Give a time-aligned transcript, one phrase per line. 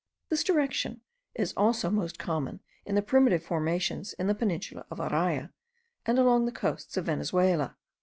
[0.29, 1.01] This direction
[1.35, 5.51] is also most common in the primitive formations in the peninsula of Araya,
[6.07, 7.77] and along the coasts of Venezuela.